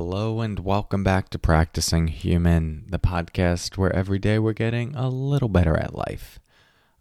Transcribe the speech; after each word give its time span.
Hello 0.00 0.42
and 0.42 0.60
welcome 0.60 1.02
back 1.02 1.28
to 1.30 1.40
Practicing 1.40 2.06
Human, 2.06 2.84
the 2.88 3.00
podcast 3.00 3.76
where 3.76 3.92
every 3.92 4.20
day 4.20 4.38
we're 4.38 4.52
getting 4.52 4.94
a 4.94 5.08
little 5.08 5.48
better 5.48 5.76
at 5.76 5.92
life. 5.92 6.38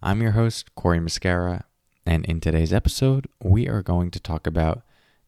I'm 0.02 0.20
your 0.20 0.32
host, 0.32 0.74
Cory 0.74 0.98
Muscara, 0.98 1.66
and 2.08 2.26
in 2.26 2.40
today's 2.40 2.74
episode, 2.74 3.28
we 3.40 3.68
are 3.68 3.84
going 3.84 4.10
to 4.10 4.20
talk 4.20 4.48
about 4.48 4.82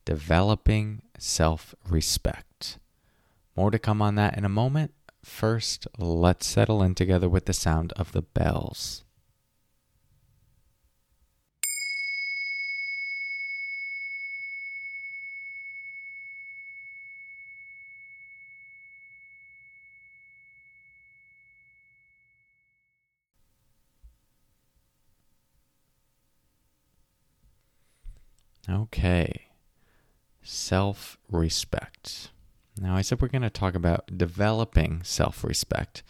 developing 0.03 1.03
self 1.19 1.75
respect. 1.87 2.79
More 3.55 3.69
to 3.69 3.77
come 3.77 4.01
on 4.01 4.15
that 4.15 4.35
in 4.35 4.45
a 4.45 4.49
moment. 4.49 4.91
First, 5.23 5.87
let's 5.99 6.47
settle 6.47 6.81
in 6.81 6.95
together 6.95 7.29
with 7.29 7.45
the 7.45 7.53
sound 7.53 7.93
of 7.93 8.13
the 8.13 8.23
bells. 8.23 9.03
Okay. 28.67 29.47
Self 30.41 31.17
respect. 31.29 32.29
Now, 32.79 32.95
I 32.95 33.01
said 33.01 33.21
we're 33.21 33.27
going 33.27 33.41
to 33.41 33.49
talk 33.49 33.75
about 33.75 34.17
developing 34.17 35.01
self 35.03 35.43
respect, 35.43 36.01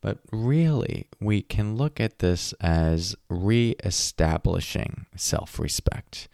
but 0.00 0.18
really, 0.30 1.08
we 1.20 1.42
can 1.42 1.76
look 1.76 1.98
at 1.98 2.18
this 2.18 2.52
as 2.60 3.16
re 3.28 3.74
establishing 3.82 5.06
self 5.16 5.58
respect 5.58 6.28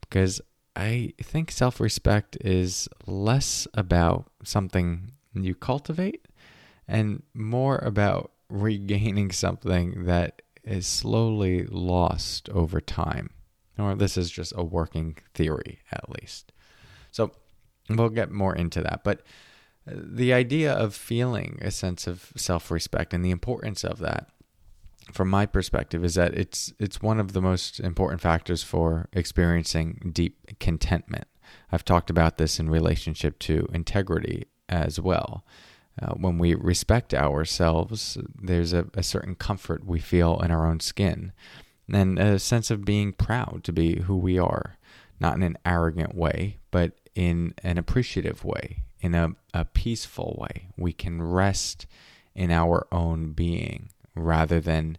because 0.00 0.40
I 0.76 1.12
think 1.20 1.50
self 1.50 1.80
respect 1.80 2.36
is 2.40 2.88
less 3.06 3.66
about 3.74 4.30
something 4.44 5.12
you 5.34 5.54
cultivate 5.54 6.28
and 6.86 7.22
more 7.32 7.78
about 7.78 8.32
regaining 8.48 9.32
something 9.32 10.04
that 10.04 10.42
is 10.62 10.86
slowly 10.86 11.64
lost 11.64 12.48
over 12.50 12.80
time 12.80 13.30
or 13.78 13.94
this 13.94 14.16
is 14.16 14.30
just 14.30 14.52
a 14.56 14.64
working 14.64 15.16
theory 15.34 15.80
at 15.90 16.08
least. 16.10 16.52
So 17.10 17.32
we'll 17.88 18.08
get 18.08 18.30
more 18.30 18.54
into 18.54 18.80
that. 18.82 19.02
But 19.04 19.22
uh, 19.88 19.94
the 19.96 20.32
idea 20.32 20.72
of 20.72 20.94
feeling 20.94 21.58
a 21.62 21.70
sense 21.70 22.06
of 22.06 22.32
self 22.36 22.70
respect 22.70 23.12
and 23.14 23.24
the 23.24 23.30
importance 23.30 23.84
of 23.84 23.98
that, 23.98 24.28
from 25.12 25.28
my 25.28 25.46
perspective, 25.46 26.04
is 26.04 26.14
that 26.14 26.34
it's 26.34 26.72
it's 26.78 27.02
one 27.02 27.20
of 27.20 27.32
the 27.32 27.42
most 27.42 27.80
important 27.80 28.20
factors 28.20 28.62
for 28.62 29.08
experiencing 29.12 30.10
deep 30.12 30.58
contentment. 30.60 31.26
I've 31.70 31.84
talked 31.84 32.10
about 32.10 32.38
this 32.38 32.58
in 32.58 32.70
relationship 32.70 33.38
to 33.40 33.68
integrity 33.72 34.46
as 34.68 35.00
well. 35.00 35.44
Uh, 36.00 36.14
when 36.14 36.38
we 36.38 36.54
respect 36.54 37.12
ourselves, 37.12 38.16
there's 38.40 38.72
a, 38.72 38.86
a 38.94 39.02
certain 39.02 39.34
comfort 39.34 39.86
we 39.86 40.00
feel 40.00 40.40
in 40.40 40.50
our 40.50 40.66
own 40.66 40.80
skin 40.80 41.32
and 41.90 42.18
a 42.18 42.38
sense 42.38 42.70
of 42.70 42.84
being 42.84 43.12
proud 43.12 43.62
to 43.64 43.72
be 43.72 44.00
who 44.02 44.16
we 44.16 44.38
are, 44.38 44.76
not 45.20 45.36
in 45.36 45.42
an 45.42 45.58
arrogant 45.64 46.14
way, 46.14 46.58
but 46.70 46.92
in 47.14 47.54
an 47.62 47.78
appreciative 47.78 48.44
way, 48.44 48.82
in 49.00 49.14
a, 49.14 49.34
a 49.52 49.64
peaceful 49.64 50.36
way. 50.40 50.68
We 50.76 50.92
can 50.92 51.22
rest 51.22 51.86
in 52.34 52.50
our 52.50 52.86
own 52.90 53.32
being 53.32 53.90
rather 54.14 54.60
than 54.60 54.98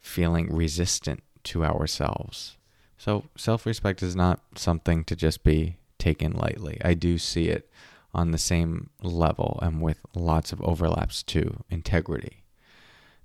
feeling 0.00 0.54
resistant 0.54 1.22
to 1.44 1.64
ourselves. 1.64 2.56
So, 2.96 3.24
self 3.36 3.66
respect 3.66 4.02
is 4.02 4.16
not 4.16 4.40
something 4.56 5.04
to 5.04 5.16
just 5.16 5.44
be 5.44 5.76
taken 5.98 6.32
lightly. 6.32 6.80
I 6.84 6.94
do 6.94 7.18
see 7.18 7.48
it 7.48 7.70
on 8.14 8.30
the 8.30 8.38
same 8.38 8.90
level 9.02 9.58
and 9.62 9.80
with 9.80 10.00
lots 10.14 10.52
of 10.52 10.62
overlaps 10.62 11.22
to 11.24 11.62
integrity. 11.70 12.37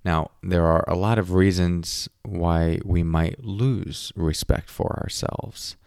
Now, 0.06 0.32
there 0.42 0.66
are 0.66 0.84
a 0.88 0.96
lot 0.96 1.18
of 1.18 1.34
reasons 1.34 2.10
why 2.24 2.80
we 2.84 3.04
might 3.04 3.44
lose 3.44 4.12
respect 4.16 4.70
for 4.70 5.00
ourselves. 5.02 5.78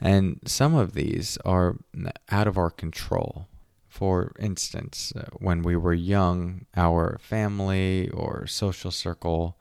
And 0.00 0.40
some 0.44 0.74
of 0.74 0.94
these 0.94 1.38
are 1.44 1.76
out 2.30 2.46
of 2.46 2.58
our 2.58 2.70
control. 2.70 3.46
For 3.88 4.32
instance, 4.38 5.12
uh, 5.14 5.26
when 5.38 5.62
we 5.62 5.76
were 5.76 5.94
young, 5.94 6.66
our 6.76 7.18
family 7.20 8.10
or 8.10 8.46
social 8.46 8.90
circle 8.90 9.56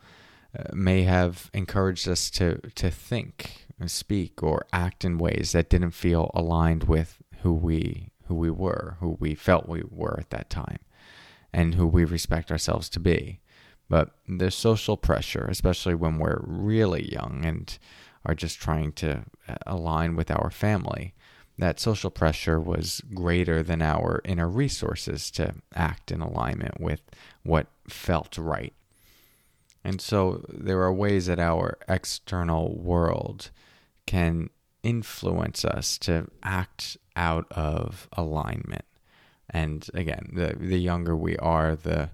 uh, 0.57 0.63
may 0.74 1.03
have 1.03 1.51
encouraged 1.53 2.07
us 2.07 2.29
to, 2.31 2.59
to 2.75 2.90
think, 2.90 3.68
speak, 3.88 4.41
or 4.41 4.66
act 4.74 5.06
in 5.06 5.18
ways 5.18 5.51
that 5.51 5.69
didn't 5.69 5.91
feel 5.91 6.31
aligned 6.34 6.85
with 6.85 7.22
who 7.41 7.53
we 7.53 8.12
who 8.28 8.35
we 8.35 8.50
were, 8.50 8.95
who 9.01 9.18
we 9.19 9.35
felt 9.35 9.68
we 9.68 9.84
were 9.90 10.18
at 10.18 10.29
that 10.29 10.50
time, 10.50 10.79
and 11.51 11.75
who 11.75 11.85
we 11.85 12.06
respect 12.06 12.50
ourselves 12.50 12.88
to 12.88 13.00
be. 13.00 13.41
But 13.91 14.12
the 14.25 14.52
social 14.52 14.96
pressure, 14.96 15.46
especially 15.50 15.96
when 15.96 16.18
we're 16.18 16.40
really 16.46 17.12
young 17.12 17.41
and 17.44 17.78
are 18.25 18.34
just 18.34 18.57
trying 18.57 18.94
to 18.94 19.25
uh, 19.50 19.56
align 19.68 20.16
with 20.16 20.31
our 20.31 20.50
family, 20.50 21.13
that 21.57 21.78
social 21.78 22.09
pressure 22.09 22.57
was 22.57 23.01
greater 23.13 23.62
than 23.62 23.81
our 23.81 24.22
inner 24.24 24.47
resources 24.47 25.30
to 25.31 25.56
act 25.75 26.09
in 26.09 26.22
alignment 26.22 26.80
with 26.80 27.01
what 27.44 27.68
felt 27.85 28.38
right. 28.38 28.74
And 29.84 30.00
so 30.00 30.46
there 30.47 30.81
are 30.84 30.94
ways 30.94 31.25
that 31.25 31.40
our 31.40 31.78
external 31.90 32.74
world 32.78 33.51
can 34.06 34.51
influence 34.84 35.66
us 35.66 35.97
to 35.97 36.30
act 36.44 36.96
out 37.18 37.51
of 37.51 38.07
alignment. 38.13 38.85
And 39.50 39.85
again, 39.94 40.30
the 40.31 40.56
the 40.57 40.80
younger 40.80 41.13
we 41.13 41.35
are, 41.35 41.75
the 41.75 42.12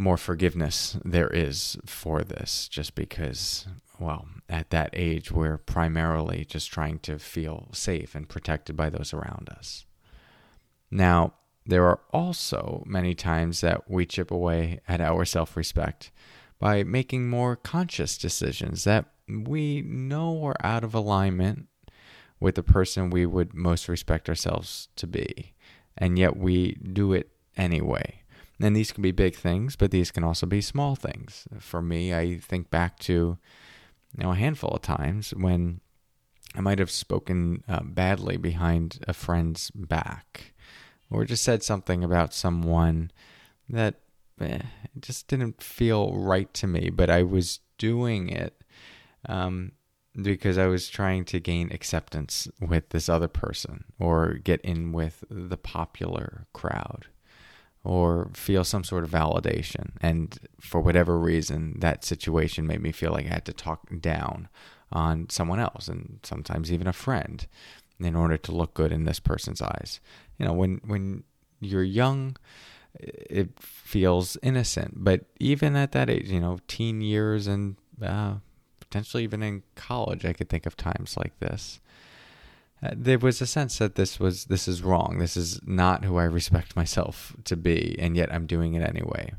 more 0.00 0.16
forgiveness 0.16 0.96
there 1.04 1.28
is 1.28 1.76
for 1.84 2.22
this, 2.22 2.66
just 2.68 2.94
because, 2.94 3.68
well, 3.98 4.26
at 4.48 4.70
that 4.70 4.90
age, 4.94 5.30
we're 5.30 5.58
primarily 5.58 6.44
just 6.44 6.72
trying 6.72 6.98
to 7.00 7.18
feel 7.18 7.68
safe 7.72 8.14
and 8.14 8.28
protected 8.28 8.76
by 8.76 8.88
those 8.88 9.12
around 9.12 9.50
us. 9.50 9.84
Now, 10.90 11.34
there 11.66 11.86
are 11.86 12.00
also 12.12 12.82
many 12.86 13.14
times 13.14 13.60
that 13.60 13.88
we 13.88 14.06
chip 14.06 14.30
away 14.30 14.80
at 14.88 15.00
our 15.00 15.24
self 15.24 15.56
respect 15.56 16.10
by 16.58 16.82
making 16.82 17.28
more 17.28 17.54
conscious 17.54 18.16
decisions 18.18 18.84
that 18.84 19.04
we 19.28 19.82
know 19.82 20.44
are 20.44 20.56
out 20.64 20.82
of 20.82 20.94
alignment 20.94 21.68
with 22.40 22.54
the 22.54 22.62
person 22.62 23.10
we 23.10 23.26
would 23.26 23.54
most 23.54 23.86
respect 23.86 24.28
ourselves 24.28 24.88
to 24.96 25.06
be, 25.06 25.52
and 25.96 26.18
yet 26.18 26.36
we 26.36 26.72
do 26.74 27.12
it 27.12 27.30
anyway. 27.56 28.19
And 28.60 28.76
these 28.76 28.92
can 28.92 29.02
be 29.02 29.12
big 29.12 29.36
things, 29.36 29.74
but 29.74 29.90
these 29.90 30.10
can 30.10 30.22
also 30.22 30.46
be 30.46 30.60
small 30.60 30.94
things. 30.94 31.48
For 31.58 31.80
me, 31.80 32.14
I 32.14 32.38
think 32.38 32.70
back 32.70 32.98
to 33.00 33.12
you 33.12 34.22
know 34.22 34.32
a 34.32 34.36
handful 34.36 34.70
of 34.70 34.82
times 34.82 35.30
when 35.30 35.80
I 36.54 36.60
might 36.60 36.78
have 36.78 36.90
spoken 36.90 37.64
uh, 37.68 37.80
badly 37.82 38.36
behind 38.36 39.02
a 39.08 39.14
friend's 39.14 39.70
back, 39.70 40.52
or 41.10 41.24
just 41.24 41.44
said 41.44 41.62
something 41.62 42.04
about 42.04 42.34
someone 42.34 43.10
that 43.68 44.00
eh, 44.40 44.60
just 45.00 45.26
didn't 45.28 45.62
feel 45.62 46.12
right 46.12 46.52
to 46.54 46.66
me, 46.66 46.90
but 46.90 47.08
I 47.08 47.22
was 47.22 47.60
doing 47.78 48.28
it 48.28 48.62
um, 49.26 49.72
because 50.20 50.58
I 50.58 50.66
was 50.66 50.88
trying 50.88 51.24
to 51.26 51.40
gain 51.40 51.72
acceptance 51.72 52.48
with 52.60 52.90
this 52.90 53.08
other 53.08 53.28
person 53.28 53.84
or 53.98 54.34
get 54.34 54.60
in 54.60 54.92
with 54.92 55.24
the 55.30 55.56
popular 55.56 56.46
crowd 56.52 57.06
or 57.82 58.30
feel 58.34 58.64
some 58.64 58.84
sort 58.84 59.04
of 59.04 59.10
validation. 59.10 59.92
And 60.00 60.38
for 60.60 60.80
whatever 60.80 61.18
reason, 61.18 61.78
that 61.80 62.04
situation 62.04 62.66
made 62.66 62.82
me 62.82 62.92
feel 62.92 63.12
like 63.12 63.26
I 63.26 63.34
had 63.34 63.46
to 63.46 63.52
talk 63.52 63.88
down 64.00 64.48
on 64.92 65.28
someone 65.30 65.60
else 65.60 65.88
and 65.88 66.20
sometimes 66.22 66.72
even 66.72 66.86
a 66.86 66.92
friend 66.92 67.46
in 67.98 68.14
order 68.14 68.36
to 68.36 68.52
look 68.52 68.74
good 68.74 68.92
in 68.92 69.04
this 69.04 69.20
person's 69.20 69.62
eyes. 69.62 70.00
You 70.38 70.46
know, 70.46 70.52
when 70.52 70.80
when 70.84 71.24
you're 71.60 71.82
young, 71.82 72.36
it 72.98 73.50
feels 73.60 74.36
innocent, 74.42 75.04
but 75.04 75.24
even 75.38 75.76
at 75.76 75.92
that 75.92 76.10
age, 76.10 76.30
you 76.30 76.40
know, 76.40 76.58
teen 76.66 77.00
years 77.00 77.46
and 77.46 77.76
uh, 78.02 78.34
potentially 78.80 79.22
even 79.22 79.42
in 79.42 79.62
college, 79.74 80.24
I 80.24 80.32
could 80.32 80.48
think 80.48 80.66
of 80.66 80.76
times 80.76 81.16
like 81.16 81.38
this 81.38 81.80
Uh, 82.82 82.90
there 82.96 83.18
was 83.18 83.40
a 83.40 83.46
sense 83.46 83.78
that 83.78 83.94
this 83.94 84.18
was 84.18 84.46
this 84.46 84.66
is 84.66 84.82
wrong. 84.82 85.18
This 85.18 85.36
is 85.36 85.60
not 85.66 86.04
who 86.04 86.16
I 86.16 86.24
respect 86.24 86.76
myself 86.76 87.36
to 87.44 87.56
be, 87.56 87.96
and 87.98 88.16
yet 88.16 88.32
I'm 88.32 88.46
doing 88.46 88.74
it 88.74 88.82
anyway. 88.82 89.34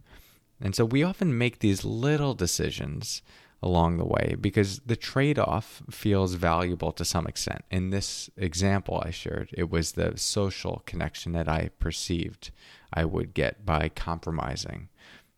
And 0.60 0.76
so 0.76 0.86
we 0.86 1.04
often 1.04 1.38
make 1.38 1.60
these 1.60 1.84
little 1.84 2.36
decisions 2.36 3.24
along 3.64 3.98
the 3.98 4.06
way 4.06 4.36
because 4.40 4.80
the 4.80 4.96
trade-off 4.96 5.84
feels 5.90 6.34
valuable 6.34 6.92
to 6.92 7.06
some 7.06 7.28
extent. 7.28 7.64
In 7.70 7.90
this 7.90 8.30
example 8.38 9.02
I 9.06 9.12
shared, 9.12 9.50
it 9.54 9.70
was 9.70 9.92
the 9.92 10.14
social 10.18 10.82
connection 10.86 11.32
that 11.34 11.48
I 11.48 11.70
perceived 11.80 12.52
I 12.94 13.06
would 13.06 13.34
get 13.34 13.66
by 13.66 13.90
compromising 13.90 14.90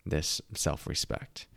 this 0.06 0.41
self-respect. 0.53 1.47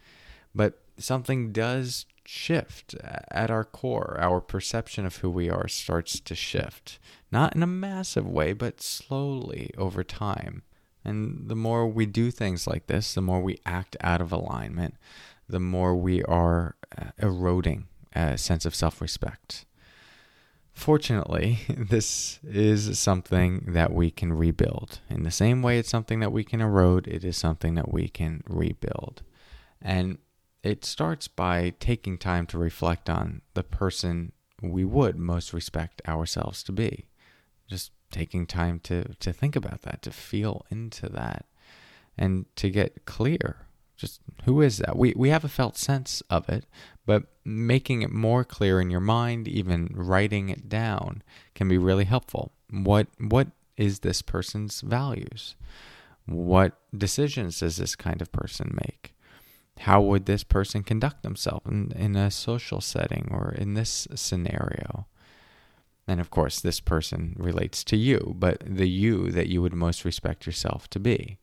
But 0.55 0.81
something 0.99 1.53
does 1.53 2.07
shift 2.29 2.95
at 2.95 3.51
our 3.51 3.65
core. 3.65 4.17
Our 4.21 4.41
perception 4.41 5.07
of 5.07 5.17
who 5.17 5.31
we 5.31 5.51
are 5.51 5.69
starts 5.69 6.21
to 6.21 6.35
shift, 6.35 6.99
not 7.31 7.55
in 7.55 7.63
a 7.63 7.67
massive 7.67 8.27
way, 8.27 8.53
but 8.53 8.81
slowly 8.81 9.73
over 9.77 10.05
time. 10.05 10.63
And 11.05 11.49
the 11.49 11.57
more 11.57 11.87
we 11.87 12.07
do 12.07 12.31
things 12.31 12.67
like 12.67 12.89
this, 12.89 13.15
the 13.15 13.21
more 13.21 13.41
we 13.41 13.59
act 13.65 13.97
out 14.01 14.21
of 14.21 14.33
alignment, 14.33 14.95
the 15.49 15.61
more 15.61 15.95
we 15.95 16.23
are 16.25 16.75
uh, 17.01 17.11
eroding 17.19 17.87
a 18.13 18.37
sense 18.37 18.65
of 18.65 18.75
self 18.75 19.01
respect. 19.01 19.67
Fortunately, 20.73 21.61
this 21.69 22.41
is 22.43 22.99
something 22.99 23.65
that 23.69 23.93
we 23.93 24.11
can 24.11 24.33
rebuild. 24.33 25.01
In 25.09 25.23
the 25.23 25.31
same 25.31 25.63
way 25.63 25.79
it's 25.79 25.89
something 25.89 26.21
that 26.21 26.33
we 26.33 26.45
can 26.45 26.61
erode, 26.61 27.07
it 27.07 27.25
is 27.25 27.37
something 27.37 27.77
that 27.77 27.93
we 27.93 28.09
can 28.09 28.43
rebuild. 28.49 29.23
And 29.81 30.19
it 30.63 30.85
starts 30.85 31.29
by 31.29 31.75
taking 31.81 32.19
time 32.19 32.47
to 32.47 32.59
reflect 32.59 33.09
on 33.09 33.43
the 33.55 33.63
person 33.63 34.33
we 34.63 34.85
would 34.85 35.17
most 35.17 35.53
respect 35.53 36.03
ourselves 36.09 36.63
to 36.65 36.73
be. 36.73 37.07
Just 37.69 37.93
taking 38.11 38.47
time 38.47 38.81
to, 38.81 39.15
to 39.15 39.33
think 39.33 39.57
about 39.57 39.83
that, 39.83 40.03
to 40.03 40.11
feel 40.11 40.65
into 40.71 41.09
that, 41.09 41.47
and 42.17 42.47
to 42.57 42.71
get 42.71 43.05
clear 43.05 43.67
just 43.97 44.21
who 44.45 44.61
is 44.61 44.79
that? 44.79 44.97
We 44.97 45.15
we 45.17 45.31
have 45.31 45.45
a 45.45 45.49
felt 45.49 45.77
sense 45.77 46.23
of 46.29 46.49
it, 46.49 46.67
but 47.07 47.25
making 47.45 48.03
it 48.03 48.11
more 48.11 48.45
clear 48.45 48.81
in 48.81 48.91
your 48.91 49.01
mind, 49.01 49.49
even 49.49 49.89
writing 49.95 50.49
it 50.51 50.69
down, 50.69 51.23
can 51.55 51.69
be 51.69 51.79
really 51.79 52.05
helpful. 52.05 52.53
What 52.71 53.09
what 53.19 53.49
is 53.77 54.01
this 54.01 54.23
person's 54.23 54.83
values? 54.83 55.57
What 56.27 56.79
decisions 56.97 57.61
does 57.61 57.77
this 57.77 57.97
kind 57.97 58.21
of 58.21 58.33
person 58.33 58.79
make? 58.83 59.15
How 59.81 60.01
would 60.01 60.27
this 60.27 60.45
person 60.45 60.83
conduct 60.83 61.23
themselves 61.23 61.67
in, 61.67 61.93
in 61.93 62.17
a 62.17 62.31
social 62.31 62.81
setting 62.81 63.29
or 63.31 63.55
in 63.57 63.75
this 63.75 64.09
scenario? 64.15 65.07
And 66.09 66.21
of 66.21 66.31
course, 66.31 66.61
this 66.61 66.81
person 66.81 67.35
relates 67.39 67.83
to 67.85 67.97
you, 67.97 68.35
but 68.39 68.63
the 68.65 68.89
you 68.89 69.31
that 69.33 69.49
you 69.49 69.61
would 69.61 69.75
most 69.75 70.05
respect 70.05 70.47
yourself 70.47 70.89
to 70.91 71.01
be. 71.01 71.39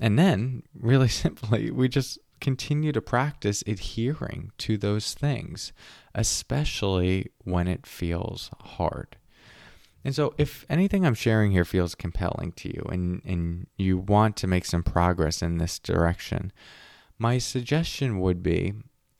And 0.00 0.18
then, 0.18 0.62
really 0.74 1.08
simply, 1.24 1.70
we 1.70 1.88
just 1.88 2.18
continue 2.40 2.92
to 2.92 3.00
practice 3.00 3.62
adhering 3.66 4.52
to 4.58 4.76
those 4.76 5.14
things, 5.14 5.72
especially 6.14 7.30
when 7.44 7.68
it 7.68 7.86
feels 7.86 8.50
hard. 8.60 9.16
And 10.04 10.14
so, 10.14 10.34
if 10.38 10.64
anything 10.68 11.04
I'm 11.04 11.14
sharing 11.14 11.50
here 11.50 11.64
feels 11.64 11.94
compelling 11.94 12.52
to 12.52 12.68
you 12.68 12.86
and, 12.90 13.22
and 13.24 13.66
you 13.76 13.98
want 13.98 14.36
to 14.36 14.46
make 14.46 14.64
some 14.64 14.82
progress 14.82 15.42
in 15.42 15.58
this 15.58 15.78
direction, 15.78 16.52
my 17.18 17.38
suggestion 17.38 18.20
would 18.20 18.42
be 18.42 18.74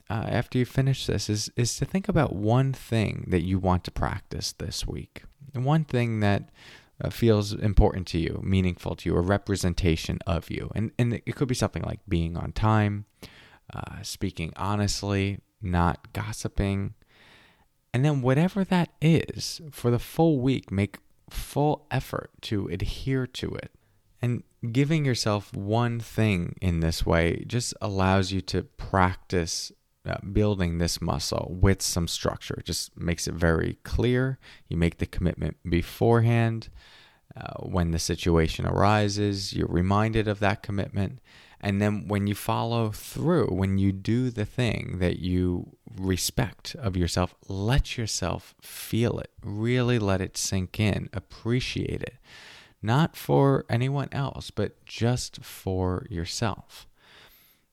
uh, 0.09 0.25
after 0.29 0.57
you 0.57 0.65
finish 0.65 1.05
this 1.05 1.29
is, 1.29 1.51
is 1.55 1.75
to 1.77 1.85
think 1.85 2.07
about 2.07 2.33
one 2.33 2.73
thing 2.73 3.25
that 3.27 3.43
you 3.43 3.59
want 3.59 3.83
to 3.83 3.91
practice 3.91 4.53
this 4.53 4.87
week. 4.87 5.23
One 5.53 5.83
thing 5.83 6.19
that 6.21 6.49
uh, 7.03 7.09
feels 7.09 7.53
important 7.53 8.07
to 8.07 8.19
you, 8.19 8.39
meaningful 8.43 8.95
to 8.95 9.09
you, 9.09 9.15
a 9.15 9.21
representation 9.21 10.19
of 10.25 10.49
you. 10.49 10.71
And, 10.75 10.91
and 10.97 11.13
it 11.13 11.35
could 11.35 11.47
be 11.47 11.55
something 11.55 11.83
like 11.83 11.99
being 12.07 12.37
on 12.37 12.51
time, 12.51 13.05
uh, 13.73 14.01
speaking 14.01 14.53
honestly, 14.55 15.39
not 15.61 16.13
gossiping. 16.13 16.93
And 17.93 18.05
then, 18.05 18.21
whatever 18.21 18.63
that 18.65 18.89
is, 19.01 19.61
for 19.71 19.89
the 19.89 19.99
full 19.99 20.39
week, 20.39 20.71
make 20.71 20.99
full 21.29 21.87
effort 21.89 22.29
to 22.41 22.67
adhere 22.67 23.25
to 23.27 23.55
it. 23.55 23.71
And 24.21 24.43
giving 24.71 25.05
yourself 25.05 25.53
one 25.53 25.99
thing 25.99 26.55
in 26.61 26.79
this 26.79 27.05
way 27.05 27.43
just 27.47 27.73
allows 27.81 28.31
you 28.31 28.41
to 28.41 28.63
practice 28.63 29.71
uh, 30.07 30.17
building 30.31 30.77
this 30.77 31.01
muscle 31.01 31.55
with 31.59 31.81
some 31.81 32.07
structure. 32.07 32.55
It 32.59 32.65
just 32.65 32.97
makes 32.97 33.27
it 33.27 33.33
very 33.33 33.77
clear. 33.83 34.39
You 34.67 34.77
make 34.77 34.97
the 34.97 35.05
commitment 35.05 35.57
beforehand. 35.67 36.69
Uh, 37.35 37.61
when 37.61 37.91
the 37.91 37.99
situation 37.99 38.65
arises, 38.65 39.53
you're 39.53 39.67
reminded 39.67 40.27
of 40.27 40.39
that 40.39 40.63
commitment. 40.63 41.19
And 41.59 41.81
then 41.81 42.07
when 42.07 42.25
you 42.25 42.35
follow 42.35 42.89
through, 42.91 43.47
when 43.47 43.77
you 43.77 43.91
do 43.91 44.29
the 44.29 44.45
thing 44.45 44.97
that 44.99 45.19
you 45.19 45.75
respect 45.95 46.75
of 46.79 46.95
yourself, 46.95 47.35
let 47.47 47.97
yourself 47.97 48.55
feel 48.61 49.19
it. 49.19 49.31
Really 49.43 49.99
let 49.99 50.21
it 50.21 50.37
sink 50.37 50.79
in. 50.79 51.09
Appreciate 51.13 52.01
it. 52.01 52.15
Not 52.81 53.15
for 53.15 53.65
anyone 53.69 54.09
else, 54.11 54.51
but 54.51 54.85
just 54.85 55.43
for 55.43 56.05
yourself. 56.09 56.87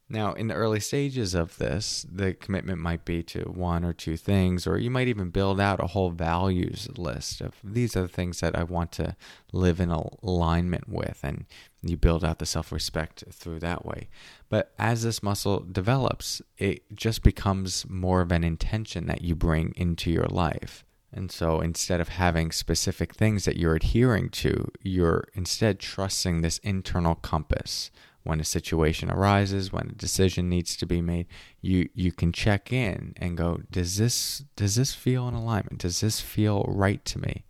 Now, 0.08 0.34
in 0.34 0.48
the 0.48 0.54
early 0.54 0.80
stages 0.80 1.34
of 1.34 1.56
this, 1.56 2.04
the 2.10 2.34
commitment 2.34 2.78
might 2.78 3.06
be 3.06 3.22
to 3.24 3.40
one 3.44 3.84
or 3.84 3.94
two 3.94 4.18
things, 4.18 4.66
or 4.66 4.76
you 4.76 4.90
might 4.90 5.08
even 5.08 5.30
build 5.30 5.58
out 5.58 5.82
a 5.82 5.88
whole 5.88 6.10
values 6.10 6.88
list 6.96 7.40
of 7.40 7.54
these 7.64 7.96
are 7.96 8.02
the 8.02 8.08
things 8.08 8.40
that 8.40 8.56
I 8.56 8.64
want 8.64 8.92
to 8.92 9.16
live 9.52 9.80
in 9.80 9.90
alignment 9.90 10.90
with, 10.90 11.20
and 11.22 11.46
you 11.82 11.96
build 11.96 12.22
out 12.22 12.38
the 12.38 12.46
self 12.46 12.70
respect 12.70 13.24
through 13.32 13.60
that 13.60 13.86
way. 13.86 14.08
But 14.50 14.74
as 14.78 15.04
this 15.04 15.22
muscle 15.22 15.60
develops, 15.60 16.42
it 16.58 16.84
just 16.94 17.22
becomes 17.22 17.88
more 17.88 18.20
of 18.20 18.30
an 18.30 18.44
intention 18.44 19.06
that 19.06 19.22
you 19.22 19.34
bring 19.34 19.72
into 19.74 20.10
your 20.10 20.26
life. 20.26 20.84
And 21.14 21.30
so 21.30 21.60
instead 21.60 22.00
of 22.00 22.08
having 22.08 22.50
specific 22.50 23.14
things 23.14 23.44
that 23.44 23.56
you're 23.56 23.76
adhering 23.76 24.30
to, 24.30 24.70
you're 24.82 25.28
instead 25.34 25.78
trusting 25.78 26.40
this 26.40 26.58
internal 26.58 27.14
compass 27.14 27.92
when 28.24 28.40
a 28.40 28.44
situation 28.44 29.10
arises, 29.10 29.72
when 29.72 29.90
a 29.90 29.94
decision 29.94 30.48
needs 30.48 30.76
to 30.76 30.86
be 30.86 31.00
made, 31.00 31.26
you 31.60 31.88
you 31.94 32.10
can 32.10 32.32
check 32.32 32.72
in 32.72 33.14
and 33.18 33.36
go, 33.36 33.60
does 33.70 33.96
this 33.96 34.44
does 34.56 34.74
this 34.74 34.92
feel 34.92 35.28
in 35.28 35.34
alignment? 35.34 35.78
Does 35.78 36.00
this 36.00 36.20
feel 36.20 36.64
right 36.66 37.04
to 37.04 37.20
me? 37.20 37.44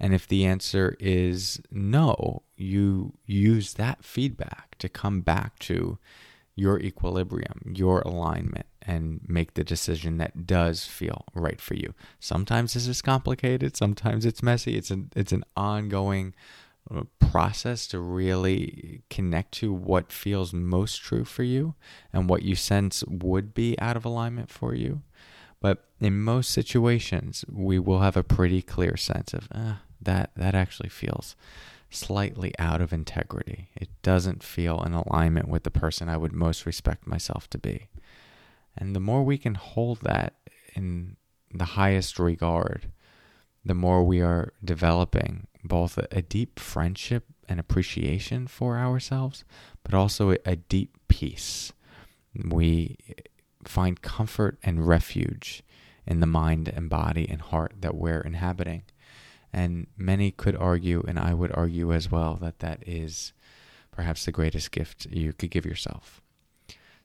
And 0.00 0.14
if 0.14 0.26
the 0.26 0.46
answer 0.46 0.96
is 0.98 1.60
no, 1.70 2.42
you 2.56 3.18
use 3.26 3.74
that 3.74 4.04
feedback 4.04 4.76
to 4.78 4.88
come 4.88 5.20
back 5.20 5.58
to 5.60 5.98
your 6.54 6.78
equilibrium, 6.80 7.72
your 7.74 8.00
alignment, 8.00 8.66
and 8.82 9.20
make 9.26 9.54
the 9.54 9.64
decision 9.64 10.18
that 10.18 10.46
does 10.46 10.84
feel 10.84 11.24
right 11.34 11.60
for 11.60 11.74
you. 11.74 11.94
Sometimes 12.20 12.74
this 12.74 12.86
is 12.86 13.00
complicated, 13.00 13.76
sometimes 13.76 14.26
it's 14.26 14.42
messy. 14.42 14.76
It's 14.76 14.90
an 14.90 15.10
it's 15.16 15.32
an 15.32 15.44
ongoing 15.56 16.34
process 17.18 17.86
to 17.86 17.98
really 17.98 19.02
connect 19.08 19.52
to 19.52 19.72
what 19.72 20.12
feels 20.12 20.52
most 20.52 21.00
true 21.00 21.24
for 21.24 21.42
you 21.42 21.74
and 22.12 22.28
what 22.28 22.42
you 22.42 22.54
sense 22.54 23.04
would 23.06 23.54
be 23.54 23.78
out 23.80 23.96
of 23.96 24.04
alignment 24.04 24.50
for 24.50 24.74
you. 24.74 25.02
But 25.60 25.84
in 26.00 26.20
most 26.20 26.50
situations, 26.50 27.44
we 27.50 27.78
will 27.78 28.00
have 28.00 28.16
a 28.16 28.24
pretty 28.24 28.62
clear 28.62 28.96
sense 28.96 29.32
of 29.32 29.48
ah, 29.54 29.82
that 30.00 30.32
that 30.36 30.54
actually 30.54 30.88
feels 30.88 31.36
slightly 31.92 32.52
out 32.58 32.80
of 32.80 32.92
integrity. 32.92 33.70
It 33.74 33.88
doesn't 34.02 34.42
feel 34.42 34.82
in 34.82 34.92
alignment 34.92 35.48
with 35.48 35.62
the 35.62 35.70
person 35.70 36.08
I 36.08 36.16
would 36.16 36.32
most 36.32 36.66
respect 36.66 37.06
myself 37.06 37.48
to 37.50 37.58
be. 37.58 37.88
And 38.76 38.96
the 38.96 39.00
more 39.00 39.22
we 39.22 39.38
can 39.38 39.54
hold 39.54 40.00
that 40.00 40.34
in 40.74 41.16
the 41.52 41.64
highest 41.64 42.18
regard, 42.18 42.90
the 43.64 43.74
more 43.74 44.02
we 44.02 44.20
are 44.20 44.52
developing 44.64 45.46
both 45.62 45.98
a, 46.10 46.22
deep 46.22 46.58
friendship 46.58 47.26
and 47.48 47.60
appreciation 47.60 48.46
for 48.46 48.76
ourselves, 48.78 49.44
but 49.84 49.94
also 49.94 50.34
a 50.44 50.56
deep 50.56 50.96
peace. 51.08 51.72
We 52.34 52.96
find 53.64 54.02
comfort 54.02 54.58
and 54.62 54.88
refuge 54.88 55.62
in 56.06 56.20
the 56.20 56.26
mind 56.26 56.68
and 56.68 56.90
body 56.90 57.28
and 57.28 57.40
heart 57.40 57.74
that 57.80 57.94
we're 57.94 58.20
inhabiting. 58.20 58.82
And 59.52 59.86
many 59.96 60.30
could 60.30 60.56
argue, 60.56 61.04
and 61.06 61.18
I 61.18 61.34
would 61.34 61.52
argue 61.52 61.92
as 61.92 62.10
well, 62.10 62.36
that 62.36 62.60
that 62.60 62.82
is 62.86 63.32
perhaps 63.90 64.24
the 64.24 64.32
greatest 64.32 64.70
gift 64.70 65.06
you 65.10 65.32
could 65.32 65.50
give 65.50 65.66
yourself. 65.66 66.22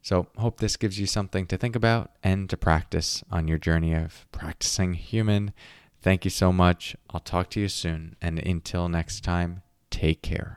So, 0.02 0.28
hope 0.38 0.60
this 0.60 0.78
gives 0.78 1.00
you 1.00 1.06
something 1.06 1.48
to 1.48 1.58
think 1.58 1.76
about 1.76 2.12
and 2.24 2.50
to 2.50 2.56
practice 2.56 3.24
on 3.30 3.50
your 3.50 3.58
journey 3.58 3.94
of 3.94 4.26
practicing 4.32 4.94
human 4.94 5.54
Thank 6.02 6.26
you 6.26 6.32
so 6.32 6.54
much. 6.54 6.96
I'll 7.10 7.20
talk 7.20 7.50
to 7.52 7.60
you 7.60 7.68
soon. 7.68 8.16
And 8.22 8.40
until 8.40 8.88
next 8.88 9.26
time, 9.26 9.62
take 9.90 10.22
care. 10.22 10.57